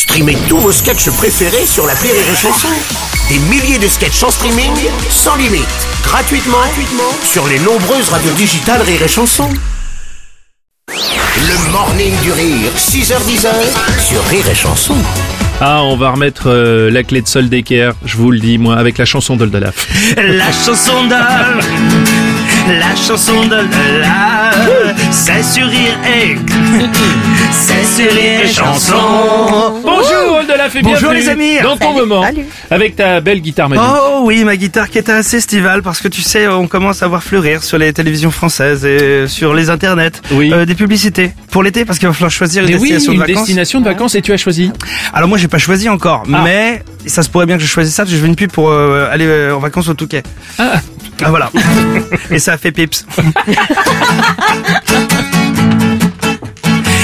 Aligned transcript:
Streamez 0.00 0.38
tous 0.48 0.56
vos 0.56 0.72
sketchs 0.72 1.10
préférés 1.10 1.66
sur 1.66 1.86
la 1.86 1.92
Rire 1.92 2.14
et 2.14 2.34
Chanson. 2.34 2.68
Des 3.28 3.38
milliers 3.50 3.78
de 3.78 3.86
sketchs 3.86 4.22
en 4.22 4.30
streaming, 4.30 4.72
sans 5.10 5.36
limite, 5.36 5.68
gratuitement, 6.02 6.56
gratuitement 6.56 7.12
sur 7.22 7.46
les 7.46 7.58
nombreuses 7.58 8.08
radios 8.08 8.32
digitales 8.32 8.80
Rire 8.80 9.02
et 9.02 9.08
Chanson. 9.08 9.50
Le 10.88 11.70
morning 11.70 12.18
du 12.22 12.32
rire, 12.32 12.72
6h10 12.78 13.46
sur 14.02 14.24
Rire 14.24 14.48
et 14.48 14.54
Chanson. 14.54 14.96
Ah, 15.60 15.82
on 15.82 15.98
va 15.98 16.12
remettre 16.12 16.44
euh, 16.46 16.90
la 16.90 17.02
clé 17.02 17.20
de 17.20 17.28
sol 17.28 17.50
d'équerre, 17.50 17.92
je 18.06 18.16
vous 18.16 18.30
le 18.30 18.38
dis, 18.38 18.56
moi, 18.56 18.76
avec 18.76 18.96
la 18.96 19.04
chanson 19.04 19.36
d'Oldalaf. 19.36 19.86
La 20.16 20.50
chanson 20.50 21.08
de 21.08 22.19
La 22.78 22.94
chanson 22.94 23.46
de 23.46 23.56
la 24.00 24.52
C'est 25.10 25.42
sur 25.42 25.66
rire 25.66 25.98
et 26.06 26.36
C'est 27.50 27.84
sur 27.84 28.12
rire 28.12 28.42
et 28.44 28.48
chanson 28.48 29.74
Bonjour 30.70 30.70
Oldalaf 30.70 30.76
et 30.76 30.82
Bonjour, 30.82 31.10
bienvenue 31.10 31.20
les 31.20 31.28
amis. 31.28 31.58
Dans 31.62 31.76
ton 31.76 31.92
moment, 31.94 32.24
avec 32.70 32.96
ta 32.96 33.20
belle 33.20 33.40
guitare 33.40 33.68
magique. 33.68 33.84
Oh 33.88 34.22
oui, 34.24 34.44
ma 34.44 34.56
guitare 34.56 34.90
qui 34.90 34.98
est 34.98 35.08
assez 35.08 35.38
estivale 35.38 35.82
parce 35.82 36.00
que 36.00 36.08
tu 36.08 36.22
sais, 36.22 36.48
on 36.48 36.66
commence 36.66 37.02
à 37.02 37.08
voir 37.08 37.22
fleurir 37.22 37.62
sur 37.62 37.78
les 37.78 37.92
télévisions 37.92 38.30
françaises 38.30 38.84
et 38.84 39.26
sur 39.28 39.54
les 39.54 39.70
internets 39.70 40.12
Oui. 40.32 40.52
euh, 40.52 40.64
des 40.64 40.74
publicités 40.74 41.32
pour 41.50 41.62
l'été 41.62 41.84
parce 41.84 41.98
qu'il 41.98 42.08
va 42.08 42.14
falloir 42.14 42.30
choisir 42.30 42.62
une 42.64 42.70
Mais 42.70 42.74
oui, 42.76 42.92
destination 42.92 43.12
une 43.12 43.18
de 43.20 43.26
vacances. 43.26 43.46
destination 43.46 43.80
de 43.80 43.84
vacances 43.84 44.14
et 44.14 44.22
tu 44.22 44.32
as 44.32 44.36
choisi 44.36 44.70
Alors 45.12 45.28
moi 45.28 45.38
j'ai 45.38 45.48
pas 45.48 45.58
choisi 45.58 45.88
encore, 45.88 46.24
Ah. 46.32 46.42
mais 46.44 46.82
ça 47.06 47.22
se 47.22 47.30
pourrait 47.30 47.46
bien 47.46 47.56
que 47.56 47.62
je 47.62 47.68
choisisse 47.68 47.94
ça 47.94 48.02
parce 48.02 48.10
que 48.12 48.16
je 48.16 48.22
veux 48.22 48.28
une 48.28 48.36
pub 48.36 48.50
pour 48.52 48.70
euh, 48.70 49.08
aller 49.10 49.26
euh, 49.26 49.54
en 49.56 49.58
vacances 49.58 49.88
au 49.88 49.94
Touquet. 49.94 50.22
Ah. 50.58 50.80
Ah 51.22 51.30
voilà. 51.30 51.50
Et 52.30 52.38
ça 52.38 52.54
a 52.54 52.58
fait 52.58 52.72
pips. 52.72 53.04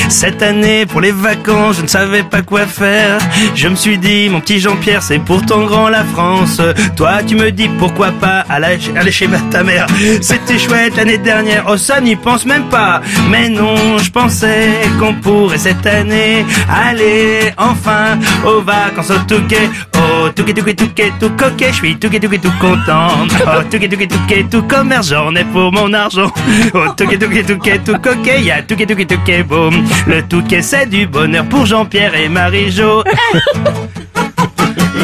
Cette 0.08 0.42
année, 0.42 0.86
pour 0.86 1.00
les 1.00 1.10
vacances, 1.12 1.76
je 1.78 1.82
ne 1.82 1.86
savais 1.88 2.22
pas 2.22 2.40
quoi 2.42 2.66
faire. 2.66 3.18
Je 3.54 3.68
me 3.68 3.74
suis 3.74 3.98
dit, 3.98 4.28
mon 4.30 4.40
petit 4.40 4.60
Jean-Pierre, 4.60 5.02
c'est 5.02 5.18
pourtant 5.18 5.64
grand 5.66 5.88
la 5.88 6.04
France. 6.04 6.60
Toi, 6.96 7.22
tu 7.26 7.34
me 7.34 7.50
dis 7.50 7.68
pourquoi 7.78 8.12
pas 8.12 8.44
aller, 8.48 8.78
aller 8.96 9.10
chez 9.10 9.26
ma- 9.26 9.38
ta 9.50 9.62
mère. 9.62 9.86
C'était 10.22 10.58
chouette 10.58 10.96
l'année 10.96 11.18
dernière. 11.18 11.64
Oh, 11.68 11.76
ça 11.76 12.00
n'y 12.00 12.16
pense 12.16 12.46
même 12.46 12.64
pas. 12.70 13.02
Mais 13.30 13.48
non, 13.48 13.98
je 13.98 14.10
pensais 14.10 14.70
qu'on 14.98 15.14
pourrait 15.14 15.58
cette 15.58 15.84
année 15.86 16.46
aller 16.72 17.52
enfin 17.58 18.16
aux 18.46 18.62
vacances 18.62 19.10
au 19.10 19.18
Touquet. 19.26 19.68
Oh, 19.96 20.28
Touquet, 20.34 20.54
Touquet, 20.54 20.74
Touquet, 20.74 21.12
tout 21.20 21.30
coquet. 21.30 21.68
Je 21.70 21.74
suis 21.76 21.96
Touquet, 21.96 22.20
Touquet, 22.20 22.38
tout 22.38 22.52
content. 22.60 23.08
Oh, 23.44 23.62
Touquet, 23.70 23.88
Touquet, 23.88 24.06
Touquet, 24.06 24.46
tout 24.50 24.62
commerce. 24.62 25.08
J'en 25.10 25.34
ai 25.34 25.44
pour 25.44 25.72
mon 25.72 25.92
argent. 25.92 26.30
Oh, 26.74 26.84
Touquet, 26.96 27.18
Touquet, 27.18 27.42
Touquet, 27.42 27.80
tout 27.84 27.98
coquet. 27.98 28.40
Y'a 28.42 28.62
Touquet, 28.62 28.86
Touquet, 28.86 29.04
Touquet, 29.06 29.42
boum. 29.42 29.84
Le 30.06 30.22
Touquet, 30.22 30.62
c'est 30.62 30.86
du 30.86 31.06
bonheur 31.06 31.44
pour 31.46 31.66
Jean-Pierre 31.66 32.14
et 32.14 32.28
Marie-Jo. 32.28 33.02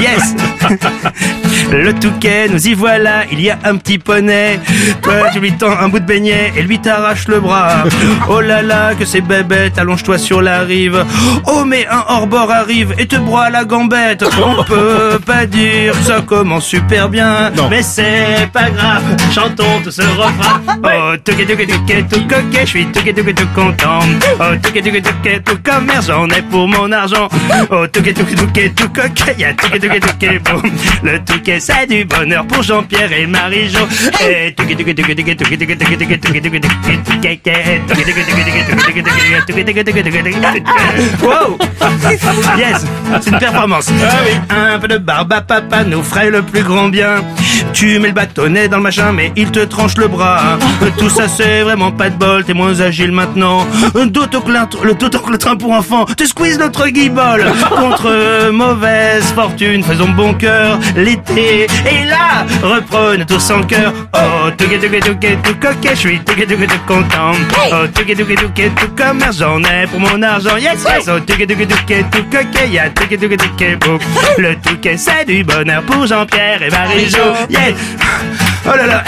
Yes 0.01 0.35
Le 1.71 1.93
Touquet, 1.95 2.49
nous 2.49 2.67
y 2.69 2.75
voilà, 2.75 3.25
il 3.31 3.41
y 3.41 3.51
a 3.51 3.59
un 3.65 3.77
petit 3.77 3.99
poney. 3.99 4.61
Toi, 5.03 5.31
tu 5.33 5.41
lui 5.41 5.53
tends 5.53 5.71
un 5.79 5.89
bout 5.89 6.01
de 6.01 6.05
beignet 6.05 6.53
et 6.57 6.63
lui 6.63 6.79
t'arrache 6.79 7.29
le 7.29 7.41
bras. 7.41 7.85
Oh 8.29 8.41
là 8.41 8.61
là, 8.63 8.95
que 8.95 9.05
c'est 9.07 9.21
bébête, 9.23 9.79
allonge-toi 9.79 10.19
sur 10.19 10.43
la 10.43 10.61
rive. 10.61 11.05
Oh, 11.47 11.65
mais 11.65 11.87
un 11.87 12.05
hors-bord 12.09 12.51
arrive 12.51 12.95
et 12.99 13.07
te 13.07 13.17
broie 13.17 13.49
la 13.49 13.65
gambette. 13.65 14.25
On 14.45 14.63
peut 14.65 15.19
pas 15.25 15.47
dire 15.47 15.95
ça 16.05 16.21
commence 16.21 16.67
super 16.67 17.09
bien, 17.09 17.51
Non. 17.57 17.69
mais 17.71 17.83
c'est 17.83 18.49
pas 18.53 18.69
grave, 18.71 19.03
chantons 19.35 19.81
tout 19.83 19.91
ce 19.91 20.03
refrain. 20.03 20.61
Oh, 20.85 21.17
Touquet, 21.25 21.47
Touquet, 21.47 21.67
Touquet, 21.67 22.05
tout 22.11 22.21
coquet, 22.29 22.61
je 22.63 22.67
suis 22.67 22.87
Touquet, 22.87 23.13
Touquet, 23.15 23.35
tout 23.35 23.47
content. 23.55 24.01
Oh, 24.41 24.45
Touquet, 24.63 24.83
Touquet, 24.83 25.01
Touquet, 25.03 25.41
tout 25.45 25.59
commerce, 25.65 26.07
j'en 26.09 26.29
ai 26.29 26.43
pour 26.43 26.67
mon 26.69 26.91
argent. 26.93 27.29
Oh, 27.71 27.87
Touquet, 27.87 28.13
Touquet, 28.13 28.35
Touquet, 28.35 28.73
tout 28.77 28.89
coquet, 28.89 29.35
y'a 29.39 29.55
Touquet, 29.55 29.79
Touquet, 29.79 30.01
Touquet. 30.01 30.41
Le 31.03 31.19
Touquet, 31.25 31.61
c'est 31.61 31.87
du 31.87 32.05
bonheur 32.05 32.47
pour 32.47 32.63
Jean-Pierre 32.63 33.13
et 33.13 33.27
Marie-Jo. 33.27 33.81
Et 34.21 34.53
Touquet, 34.55 34.77
Touquet, 34.77 34.95
Touquet, 34.95 35.15
Touquet, 35.15 35.35
Touquet, 35.35 35.57
Touquet, 35.57 35.77
Touquet, 35.77 36.17
Touquet, 36.17 36.39
Touquet, 36.41 36.61
Touquet, 36.61 36.61
Touquet. 36.63 36.93
Wow 41.23 41.59
Yes 42.57 42.87
C'est 43.21 43.31
une 43.31 43.39
performance. 43.39 43.91
Un 44.51 44.79
peu 44.79 44.89
de 44.89 44.99
barbe 44.99 45.33
à 45.33 45.41
papa 45.41 45.85
nous 45.85 46.03
ferait 46.03 46.31
le 46.31 46.43
plus 46.43 46.63
grand 46.63 46.89
bien. 46.89 47.23
Tu 47.73 47.99
mets 47.99 48.09
le 48.09 48.15
bâtonnet 48.15 48.69
dans 48.69 48.79
le 48.79 48.83
machin, 48.83 49.13
mais 49.13 49.33
il 49.37 49.51
te 49.51 49.61
tranche 49.61 49.97
le 49.97 50.09
bras. 50.09 50.59
Tout 50.99 51.09
ça, 51.09 51.29
c'est 51.29 51.63
vraiment 51.63 51.91
pas 51.91 52.11
de 52.11 52.17
bol, 52.17 52.45
t'es 52.45 52.55
moins 52.55 52.81
agile 52.81 53.13
maintenant. 53.13 53.67
D'autant 54.07 54.43
le 54.47 55.33
le 55.33 55.39
train 55.39 55.57
pour 55.57 55.73
enfants 55.73 56.05
te 56.05 56.25
squeeze 56.25 56.59
notre 56.59 56.89
guibole. 56.89 57.45
Contre 57.71 58.51
mauvaise 58.51 59.25
fortune, 59.35 59.83
faisons 59.83 60.09
bon 60.11 60.35
cœur 60.35 60.52
l'été. 60.97 61.67
Et 61.91 62.05
là, 62.07 62.47
reprenne 62.63 63.25
tout 63.27 63.41
son 63.41 63.63
cœur. 63.63 63.93
Oh, 64.15 64.51
tout 64.57 64.69
que 64.69 64.77
tout 64.77 65.07
tout 65.07 65.19
que 65.19 65.35
tout 65.43 65.55
coquet, 65.61 65.91
je 65.95 65.97
suis 65.97 66.21
tout 66.21 66.35
que 66.35 66.43
tout 66.43 66.57
tout 66.57 66.81
content. 66.87 67.33
Oh, 67.73 67.87
tout 67.95 68.05
que 68.05 68.13
tout 68.13 68.25
que 68.25 68.35
tout 68.35 68.71
tout 68.77 68.89
commerce, 68.97 69.39
j'en 69.39 69.61
ai 69.61 69.87
pour 69.87 70.01
mon 70.01 70.23
argent. 70.23 70.57
Yes, 70.57 70.85
yes, 70.85 71.09
oh, 71.09 71.21
tout 71.21 71.37
que 71.37 71.45
tout 71.45 71.55
tout 71.55 71.95
tout 72.11 72.25
coquet, 72.31 72.69
y'a 72.71 72.91
tout 72.91 73.07
que 73.09 73.17
tout 73.17 73.29
que 73.29 73.75
tout. 73.77 73.99
Le 74.39 74.55
tout 74.57 74.77
que 74.83 74.97
c'est 74.97 75.25
du 75.27 75.45
bonheur 75.45 75.83
pour 75.83 76.07
Jean-Pierre 76.07 76.63
et 76.63 76.71
Marie-Jo. 76.71 77.35
Yes. 77.51 77.75
Oh 78.65 78.77
là 78.77 78.87
là. 78.87 79.05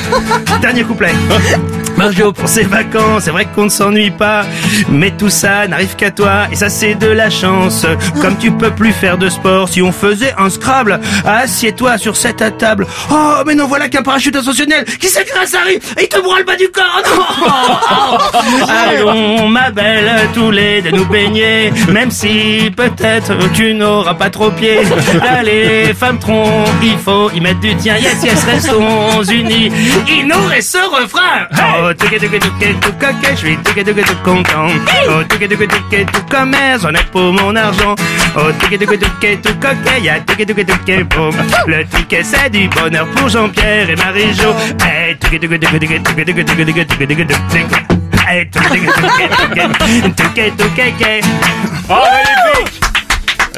Dernier 0.60 0.82
couplet. 0.82 1.12
Marjo, 1.98 2.30
pour 2.32 2.48
ses 2.48 2.62
vacances, 2.62 3.24
c'est 3.24 3.32
vrai 3.32 3.44
qu'on 3.56 3.64
ne 3.64 3.68
s'ennuie 3.68 4.12
pas, 4.12 4.44
mais 4.88 5.10
tout 5.10 5.30
ça 5.30 5.66
n'arrive 5.66 5.96
qu'à 5.96 6.12
toi, 6.12 6.46
et 6.52 6.54
ça 6.54 6.68
c'est 6.68 6.94
de 6.94 7.08
la 7.08 7.28
chance. 7.28 7.84
Comme 8.22 8.38
tu 8.38 8.52
peux 8.52 8.70
plus 8.70 8.92
faire 8.92 9.18
de 9.18 9.28
sport, 9.28 9.68
si 9.68 9.82
on 9.82 9.90
faisait 9.90 10.32
un 10.38 10.48
Scrabble, 10.48 11.00
assieds-toi 11.26 11.98
sur 11.98 12.16
cette 12.16 12.56
table. 12.56 12.86
Oh, 13.10 13.42
mais 13.44 13.56
non, 13.56 13.66
voilà 13.66 13.88
qu'un 13.88 14.02
parachute 14.02 14.36
ascensionnel 14.36 14.84
qui 14.84 15.08
s'écrase 15.08 15.56
arrive, 15.56 15.80
et 15.98 16.04
il 16.04 16.08
te 16.08 16.20
broie 16.20 16.38
le 16.38 16.44
bas 16.44 16.54
du 16.54 16.68
corps. 16.68 17.02
Oh, 17.04 18.16
non 18.60 18.66
Allons, 18.88 19.48
ma 19.48 19.72
belle, 19.72 20.08
tous 20.34 20.52
les 20.52 20.80
deux 20.82 20.92
nous 20.92 21.06
baigner, 21.06 21.72
même 21.90 22.12
si 22.12 22.70
peut-être 22.76 23.32
tu 23.54 23.74
n'auras 23.74 24.14
pas 24.14 24.30
trop 24.30 24.52
pied. 24.52 24.78
Allez, 25.28 25.92
femme 25.94 26.20
tronc, 26.20 26.64
il 26.80 26.96
faut 26.98 27.28
y 27.32 27.40
mettre 27.40 27.58
du 27.58 27.74
tien. 27.74 27.96
Yes, 27.96 28.22
yes, 28.22 28.44
restons 28.44 29.22
unis. 29.24 29.72
Il 30.08 30.28
nous 30.28 30.46
reste 30.46 30.76
ce 30.76 31.02
refrain. 31.02 31.48
Oh, 31.88 31.94
touquet, 31.94 32.18
tout 32.18 32.92
coquet, 33.00 33.30
je 33.30 33.36
suis 33.36 33.56
touquet, 33.56 33.82
tout 33.82 33.94
content. 34.22 34.66
Oh, 35.08 35.22
tout 35.26 35.38
commerce, 36.28 36.82
j'en 36.82 36.90
ai 36.90 37.02
pour 37.10 37.32
mon 37.32 37.56
argent. 37.56 37.94
Oh, 38.36 38.52
touquet, 38.60 38.76
tout 38.76 38.84
coquet, 38.84 39.38
y'a 40.02 40.20
touquet, 40.20 40.44
touquet, 40.44 41.04
boum. 41.04 41.34
Le 41.66 41.84
touquet, 41.86 42.22
c'est 42.22 42.50
du 42.50 42.68
bonheur 42.68 43.06
pour 43.16 43.30
Jean-Pierre 43.30 43.88
et 43.88 43.96
Marie-Jo. 43.96 44.54
Hey, 44.84 45.16
touquet. 45.16 45.40
Hey, 48.28 48.50
touquet, 48.50 48.88
touquet, 50.12 50.50
touquet, 50.50 50.52
touquet. 50.58 51.20
Oh, 51.88 51.94
magnifique 52.54 52.87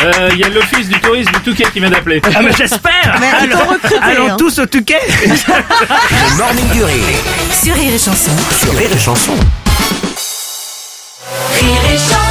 Euh, 0.02 0.30
Il 0.32 0.38
y 0.38 0.44
a 0.44 0.48
l'office 0.48 0.88
du 0.88 0.98
tourisme 1.00 1.30
du 1.32 1.40
Touquet 1.40 1.66
qui 1.72 1.80
vient 1.80 1.90
d'appeler. 1.90 2.22
Ah, 2.34 2.40
mais 2.42 2.52
j'espère! 2.56 3.20
Allons, 3.40 3.58
allons 4.02 4.30
hein. 4.30 4.36
tous 4.38 4.58
au 4.58 4.66
Touquet! 4.66 5.00
Le 5.26 6.36
morning 6.36 6.68
du 6.70 6.84
rire, 6.84 7.04
Sur 7.62 7.74
Rire 7.74 7.92
et 7.94 7.98
Chanson. 7.98 8.30
sur 8.62 8.72
Rire 8.76 8.90
et 8.94 8.98
Chanson. 8.98 9.32
Rire 11.60 11.80
et 11.92 11.98
Chanson. 11.98 12.29